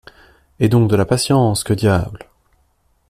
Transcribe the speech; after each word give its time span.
Aie 0.59 0.67
donc 0.67 0.89
de 0.89 0.95
la 0.95 1.05
patience, 1.05 1.63
que 1.63 1.73
diable!… 1.73 2.25